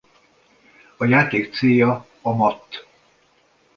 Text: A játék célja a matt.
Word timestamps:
A 0.97 1.05
játék 1.05 1.53
célja 1.53 2.07
a 2.21 2.35
matt. 2.35 2.87